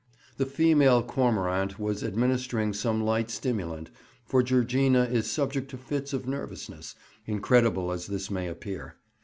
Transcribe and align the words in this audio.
The 0.37 0.47
female 0.47 1.03
cormorant 1.03 1.77
was 1.77 2.03
administering 2.03 2.73
some 2.73 3.03
light 3.03 3.29
stimulant, 3.29 3.91
for 4.25 4.41
Georgina 4.41 5.03
is 5.03 5.29
subject 5.29 5.69
to 5.69 5.77
fits 5.77 6.11
of 6.11 6.27
nervousness, 6.27 6.95
incredible 7.27 7.91
as 7.91 8.07
this 8.07 8.31
may 8.31 8.47
appear. 8.47 8.95